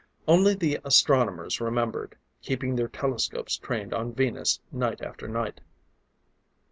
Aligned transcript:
Only 0.27 0.55
the 0.55 0.79
astronomers 0.83 1.61
remembered, 1.61 2.15
keeping 2.41 2.75
their 2.75 2.87
telescopes 2.87 3.55
trained 3.59 3.93
on 3.93 4.13
Venus 4.15 4.59
night 4.71 4.99
after 4.99 5.27
night. 5.27 5.61